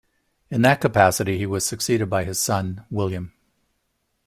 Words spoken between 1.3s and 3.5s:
he was succeeded by his son William.